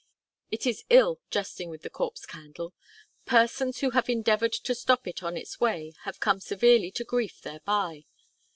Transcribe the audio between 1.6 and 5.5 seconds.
with the Corpse Candle. Persons who have endeavoured to stop it on